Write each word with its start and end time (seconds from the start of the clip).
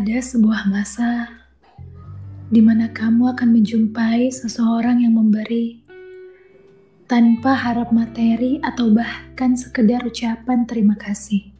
ada 0.00 0.16
sebuah 0.16 0.72
masa 0.72 1.28
di 2.48 2.64
mana 2.64 2.88
kamu 2.88 3.36
akan 3.36 3.52
menjumpai 3.52 4.32
seseorang 4.32 5.04
yang 5.04 5.12
memberi 5.12 5.84
tanpa 7.04 7.52
harap 7.52 7.92
materi 7.92 8.56
atau 8.64 8.88
bahkan 8.88 9.60
sekedar 9.60 10.00
ucapan 10.08 10.64
terima 10.64 10.96
kasih. 10.96 11.52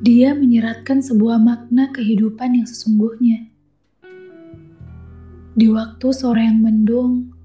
Dia 0.00 0.32
menyeratkan 0.32 1.04
sebuah 1.04 1.36
makna 1.36 1.92
kehidupan 1.92 2.56
yang 2.56 2.64
sesungguhnya. 2.64 3.52
Di 5.52 5.68
waktu 5.68 6.08
sore 6.16 6.48
yang 6.48 6.64
mendung, 6.64 7.36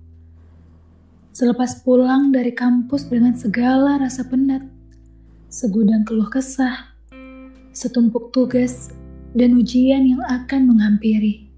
selepas 1.36 1.84
pulang 1.84 2.32
dari 2.32 2.56
kampus 2.56 3.12
dengan 3.12 3.36
segala 3.36 4.00
rasa 4.00 4.24
penat, 4.24 4.64
segudang 5.52 6.08
keluh 6.08 6.32
kesah, 6.32 6.95
setumpuk 7.76 8.32
tugas, 8.32 8.96
dan 9.36 9.60
ujian 9.60 10.08
yang 10.08 10.24
akan 10.24 10.72
menghampiri. 10.72 11.52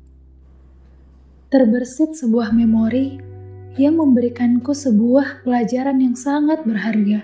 Terbersit 1.54 2.18
sebuah 2.18 2.50
memori 2.52 3.22
yang 3.78 4.02
memberikanku 4.02 4.74
sebuah 4.74 5.46
pelajaran 5.46 6.02
yang 6.02 6.18
sangat 6.18 6.66
berharga. 6.66 7.22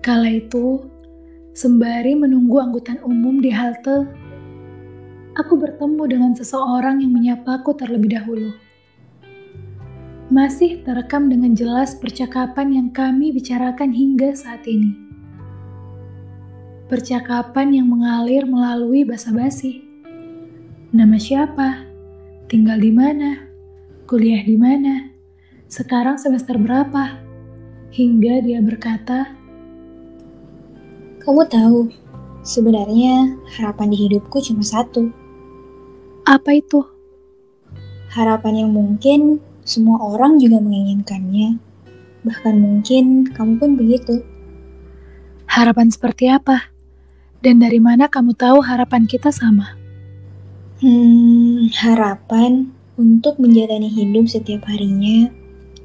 Kala 0.00 0.32
itu, 0.32 0.88
sembari 1.52 2.16
menunggu 2.16 2.58
angkutan 2.58 3.04
umum 3.04 3.38
di 3.44 3.52
halte, 3.52 4.08
aku 5.36 5.54
bertemu 5.60 6.02
dengan 6.08 6.32
seseorang 6.32 7.04
yang 7.04 7.12
menyapaku 7.12 7.76
terlebih 7.76 8.16
dahulu. 8.16 8.50
Masih 10.32 10.80
terekam 10.80 11.28
dengan 11.28 11.52
jelas 11.52 11.92
percakapan 12.00 12.72
yang 12.72 12.88
kami 12.88 13.36
bicarakan 13.36 13.92
hingga 13.92 14.32
saat 14.32 14.64
ini. 14.64 15.11
Percakapan 16.92 17.72
yang 17.72 17.88
mengalir 17.88 18.44
melalui 18.44 19.00
basa-basi. 19.08 19.80
Nama 20.92 21.16
siapa? 21.16 21.88
Tinggal 22.52 22.84
di 22.84 22.92
mana? 22.92 23.48
Kuliah 24.04 24.44
di 24.44 24.60
mana? 24.60 25.08
Sekarang 25.72 26.20
semester 26.20 26.60
berapa? 26.60 27.16
Hingga 27.96 28.44
dia 28.44 28.60
berkata, 28.60 29.24
Kamu 31.24 31.48
tahu, 31.48 31.88
sebenarnya 32.44 33.40
harapan 33.56 33.88
di 33.88 33.96
hidupku 33.96 34.44
cuma 34.44 34.60
satu. 34.60 35.08
Apa 36.28 36.60
itu? 36.60 36.84
Harapan 38.12 38.68
yang 38.68 38.70
mungkin 38.76 39.40
semua 39.64 39.96
orang 40.12 40.36
juga 40.36 40.60
menginginkannya. 40.60 41.56
Bahkan 42.20 42.54
mungkin 42.60 43.32
kamu 43.32 43.52
pun 43.56 43.80
begitu. 43.80 44.20
Harapan 45.48 45.88
seperti 45.88 46.28
apa? 46.28 46.71
Dan 47.42 47.58
dari 47.58 47.82
mana 47.82 48.06
kamu 48.06 48.38
tahu 48.38 48.62
harapan 48.62 49.02
kita 49.10 49.34
sama? 49.34 49.74
Hmm, 50.78 51.66
harapan 51.74 52.70
untuk 52.94 53.42
menjalani 53.42 53.90
hidup 53.90 54.30
setiap 54.30 54.62
harinya 54.70 55.26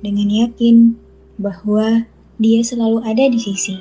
dengan 0.05 0.29
yakin 0.29 0.93
bahwa 1.41 2.05
dia 2.37 2.61
selalu 2.61 3.01
ada 3.01 3.25
di 3.25 3.41
sisi. 3.41 3.73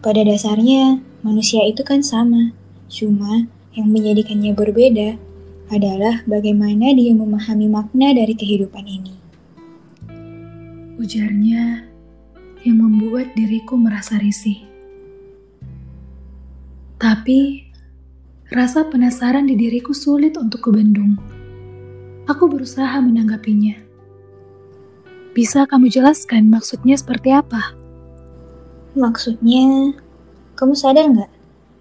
Pada 0.00 0.24
dasarnya, 0.24 1.04
manusia 1.20 1.60
itu 1.68 1.84
kan 1.84 2.00
sama, 2.00 2.56
cuma 2.88 3.44
yang 3.76 3.92
menjadikannya 3.92 4.56
berbeda 4.56 5.20
adalah 5.68 6.24
bagaimana 6.24 6.92
dia 6.96 7.12
memahami 7.12 7.68
makna 7.68 8.16
dari 8.16 8.32
kehidupan 8.32 8.84
ini. 8.84 9.14
Ujarnya 10.96 11.84
yang 12.64 12.80
membuat 12.80 13.36
diriku 13.36 13.76
merasa 13.76 14.16
risih. 14.16 14.73
Tapi, 17.04 17.68
rasa 18.48 18.88
penasaran 18.88 19.44
di 19.44 19.60
diriku 19.60 19.92
sulit 19.92 20.40
untuk 20.40 20.64
kubendung. 20.64 21.20
Aku 22.24 22.48
berusaha 22.48 22.96
menanggapinya. 22.96 23.76
Bisa 25.36 25.68
kamu 25.68 25.92
jelaskan 25.92 26.48
maksudnya 26.48 26.96
seperti 26.96 27.28
apa? 27.36 27.76
Maksudnya, 28.96 29.92
kamu 30.56 30.72
sadar 30.72 31.04
nggak? 31.12 31.32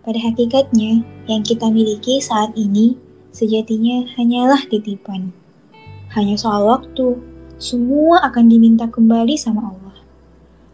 Pada 0.04 0.20
hakikatnya, 0.20 1.08
yang 1.32 1.40
kita 1.40 1.72
miliki 1.72 2.20
saat 2.20 2.52
ini 2.60 3.00
sejatinya 3.32 4.04
hanyalah 4.20 4.60
titipan. 4.68 5.32
Hanya 6.12 6.36
soal 6.36 6.68
waktu, 6.68 7.16
semua 7.64 8.28
akan 8.28 8.52
diminta 8.52 8.92
kembali 8.92 9.40
sama 9.40 9.72
Allah. 9.72 10.04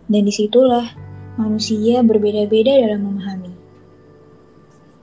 Dan 0.10 0.26
di 0.26 0.34
situlah 0.34 0.90
manusia 1.38 2.02
berbeda-beda 2.02 2.82
dalam 2.82 3.14
memahami. 3.14 3.49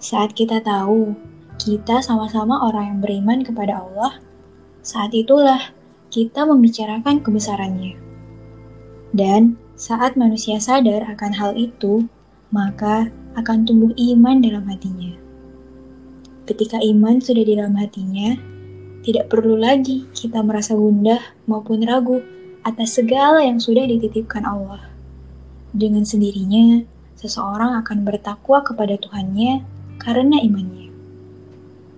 Saat 0.07 0.39
kita 0.39 0.63
tahu 0.63 1.19
kita 1.59 1.99
sama-sama 1.99 2.63
orang 2.63 2.95
yang 2.95 2.99
beriman 3.03 3.43
kepada 3.43 3.83
Allah, 3.83 4.23
saat 4.79 5.11
itulah 5.11 5.75
kita 6.15 6.47
membicarakan 6.47 7.19
kebesarannya. 7.19 7.99
Dan 9.11 9.59
saat 9.75 10.15
manusia 10.15 10.63
sadar 10.63 11.11
akan 11.11 11.33
hal 11.35 11.59
itu, 11.59 12.07
maka 12.55 13.11
akan 13.35 13.67
tumbuh 13.67 13.91
iman 13.99 14.39
dalam 14.39 14.63
hatinya. 14.71 15.11
Ketika 16.47 16.79
iman 16.87 17.19
sudah 17.19 17.43
di 17.43 17.59
dalam 17.59 17.75
hatinya, 17.75 18.39
tidak 19.03 19.27
perlu 19.27 19.59
lagi 19.59 20.07
kita 20.15 20.39
merasa 20.47 20.79
gundah 20.79 21.35
maupun 21.51 21.83
ragu 21.83 22.23
atas 22.63 22.95
segala 22.95 23.43
yang 23.43 23.59
sudah 23.59 23.83
dititipkan 23.83 24.47
Allah. 24.47 24.87
Dengan 25.75 26.07
sendirinya, 26.07 26.87
seseorang 27.19 27.83
akan 27.83 28.07
bertakwa 28.07 28.63
kepada 28.63 28.95
Tuhannya 29.03 29.75
karena 29.99 30.41
imannya. 30.41 30.89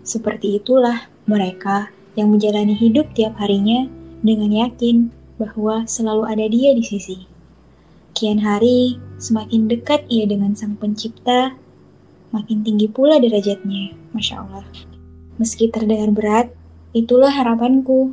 Seperti 0.02 0.56
itulah 0.56 1.10
mereka 1.28 1.92
yang 2.16 2.32
menjalani 2.32 2.72
hidup 2.72 3.12
tiap 3.12 3.36
harinya 3.38 3.86
dengan 4.24 4.50
yakin 4.50 5.12
bahwa 5.38 5.86
selalu 5.86 6.24
ada 6.26 6.46
dia 6.50 6.74
di 6.74 6.82
sisi. 6.82 7.28
Kian 8.16 8.42
hari, 8.42 8.98
semakin 9.22 9.70
dekat 9.70 10.02
ia 10.10 10.26
dengan 10.26 10.56
Sang 10.58 10.74
Pencipta 10.74 11.54
makin 12.34 12.60
tinggi 12.60 12.90
pula 12.90 13.16
derajatnya, 13.22 13.96
Masya 14.12 14.34
Allah. 14.42 14.66
Meski 15.38 15.70
terdengar 15.70 16.10
berat, 16.12 16.46
itulah 16.92 17.30
harapanku. 17.30 18.12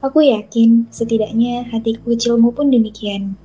Aku 0.00 0.18
yakin 0.24 0.88
setidaknya 0.88 1.68
hatiku 1.68 2.12
kecilmu 2.12 2.52
pun 2.52 2.72
demikian. 2.72 3.36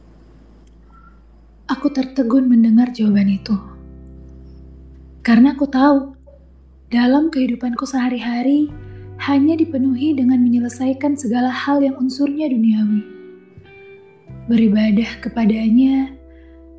Aku 1.65 1.89
tertegun 1.89 2.47
mendengar 2.47 2.93
jawaban 2.93 3.31
itu. 3.31 3.74
Karena 5.25 5.57
aku 5.57 5.65
tahu, 5.65 6.13
dalam 6.93 7.33
kehidupanku 7.33 7.81
sehari-hari 7.89 8.69
hanya 9.25 9.57
dipenuhi 9.57 10.13
dengan 10.13 10.37
menyelesaikan 10.37 11.17
segala 11.17 11.49
hal 11.49 11.81
yang 11.81 11.97
unsurnya 11.97 12.45
duniawi. 12.45 13.01
Beribadah 14.45 15.17
kepadanya 15.25 16.13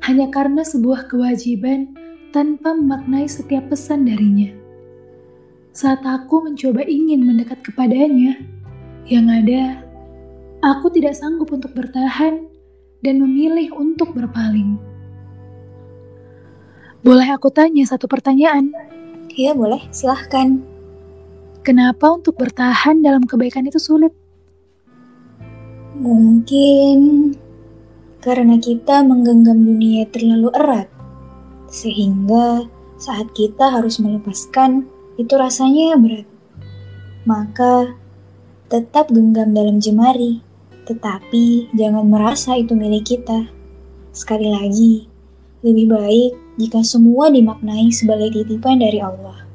hanya 0.07 0.31
karena 0.31 0.63
sebuah 0.63 1.11
kewajiban 1.11 1.91
tanpa 2.31 2.71
memaknai 2.71 3.27
setiap 3.27 3.67
pesan 3.67 4.07
darinya. 4.07 4.47
Saat 5.75 6.07
aku 6.07 6.47
mencoba 6.47 6.87
ingin 6.87 7.27
mendekat 7.27 7.59
kepadanya, 7.67 8.39
yang 9.11 9.27
ada 9.27 9.83
aku 10.63 10.87
tidak 10.95 11.19
sanggup 11.19 11.51
untuk 11.51 11.75
bertahan 11.75 12.47
dan 13.03 13.19
memilih 13.19 13.75
untuk 13.75 14.15
berpaling. 14.15 14.79
Boleh 17.07 17.31
aku 17.31 17.47
tanya 17.47 17.87
satu 17.87 18.03
pertanyaan? 18.03 18.75
Iya 19.31 19.55
boleh, 19.55 19.79
silahkan. 19.95 20.59
Kenapa 21.63 22.11
untuk 22.11 22.35
bertahan 22.35 22.99
dalam 22.99 23.23
kebaikan 23.23 23.63
itu 23.63 23.79
sulit? 23.79 24.11
Mungkin 25.95 27.31
karena 28.19 28.59
kita 28.59 29.07
menggenggam 29.07 29.55
dunia 29.55 30.03
terlalu 30.11 30.51
erat 30.51 30.91
sehingga 31.71 32.67
saat 32.99 33.31
kita 33.31 33.71
harus 33.71 34.03
melepaskan, 34.03 34.83
itu 35.15 35.31
rasanya 35.39 35.95
berat. 35.95 36.27
Maka, 37.23 37.95
tetap 38.67 39.15
genggam 39.15 39.55
dalam 39.55 39.79
jemari, 39.79 40.43
tetapi 40.83 41.71
jangan 41.71 42.03
merasa 42.03 42.59
itu 42.59 42.75
milik 42.75 43.15
kita. 43.15 43.47
Sekali 44.11 44.51
lagi, 44.51 45.07
lebih 45.63 45.87
baik 45.87 46.46
jika 46.57 46.81
semua 46.81 47.29
dimaknai 47.29 47.93
sebagai 47.93 48.33
titipan 48.33 48.81
dari 48.81 48.97
Allah. 48.97 49.45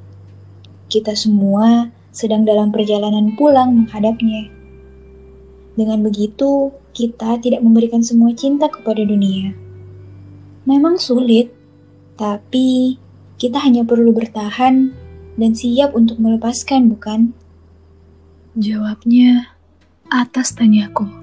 Kita 0.86 1.18
semua 1.18 1.90
sedang 2.14 2.46
dalam 2.46 2.70
perjalanan 2.70 3.34
pulang 3.34 3.74
menghadapnya. 3.74 4.48
Dengan 5.74 6.04
begitu, 6.04 6.70
kita 6.92 7.40
tidak 7.42 7.64
memberikan 7.64 8.04
semua 8.04 8.30
cinta 8.36 8.68
kepada 8.68 9.02
dunia. 9.02 9.56
Memang 10.68 11.00
sulit, 11.00 11.50
tapi 12.14 13.00
kita 13.40 13.58
hanya 13.58 13.82
perlu 13.82 14.14
bertahan 14.14 14.94
dan 15.34 15.50
siap 15.56 15.96
untuk 15.96 16.20
melepaskan, 16.20 16.92
bukan? 16.92 17.34
Jawabnya 18.54 19.56
atas 20.12 20.52
tanyaku. 20.52 21.21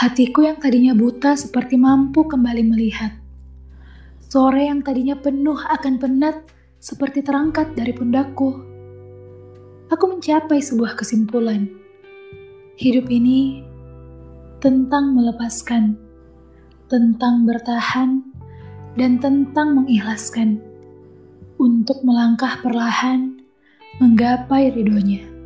Hatiku 0.00 0.48
yang 0.48 0.56
tadinya 0.56 0.96
buta 0.96 1.36
seperti 1.36 1.76
mampu 1.76 2.24
kembali 2.24 2.72
melihat. 2.72 3.12
Sore 4.24 4.64
yang 4.64 4.80
tadinya 4.80 5.12
penuh 5.12 5.60
akan 5.60 6.00
penat 6.00 6.40
seperti 6.80 7.20
terangkat 7.20 7.76
dari 7.76 7.92
pundakku. 7.92 8.48
Aku 9.92 10.04
mencapai 10.08 10.64
sebuah 10.64 10.96
kesimpulan. 10.96 11.68
Hidup 12.80 13.12
ini 13.12 13.60
tentang 14.64 15.12
melepaskan, 15.12 16.00
tentang 16.88 17.44
bertahan, 17.44 18.24
dan 18.96 19.20
tentang 19.20 19.84
mengikhlaskan 19.84 20.64
untuk 21.60 22.00
melangkah 22.08 22.56
perlahan 22.64 23.36
menggapai 24.00 24.72
ridhonya. 24.72 25.39